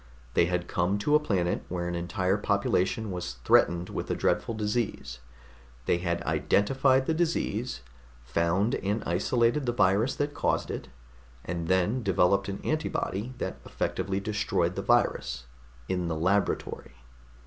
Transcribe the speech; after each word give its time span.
They 0.33 0.45
had 0.47 0.67
come 0.67 0.97
to 0.97 1.13
a 1.13 1.19
planet 1.19 1.63
where 1.69 1.87
an 1.87 1.93
entire 1.93 2.39
population 2.39 3.11
was 3.11 3.33
threatened 3.45 3.89
with 3.89 4.09
a 4.09 4.15
dreadful 4.15 4.55
disease. 4.55 5.19
They 5.85 5.99
had 5.99 6.23
identified 6.23 7.05
the 7.05 7.13
disease, 7.13 7.81
found 8.23 8.73
and 8.73 9.03
isolated 9.05 9.67
the 9.67 9.71
virus 9.77 10.15
that 10.15 10.33
caused 10.33 10.71
it, 10.71 10.87
and 11.45 11.67
then 11.67 12.01
developed 12.01 12.49
an 12.49 12.61
antibody 12.63 13.35
that 13.37 13.57
effectively 13.63 14.19
destroyed 14.19 14.73
the 14.75 14.81
virus 14.81 15.45
in 15.87 16.07
the 16.07 16.15
laboratory. 16.17 16.93